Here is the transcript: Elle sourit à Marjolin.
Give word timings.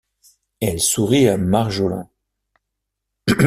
Elle 0.61 0.79
sourit 0.79 1.27
à 1.27 1.37
Marjolin. 1.37 2.09